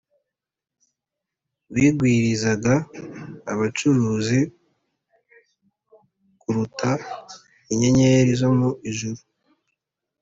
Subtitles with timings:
[1.73, 2.75] Wigwirizaga
[3.51, 4.39] abacuruzi
[6.41, 6.91] kuruta
[7.71, 9.21] inyenyeri zo mu ijuru